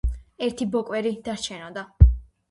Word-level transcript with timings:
ერთი 0.45 0.65
ბოკვერი 0.75 1.11
დარჩენოდა 1.27 1.83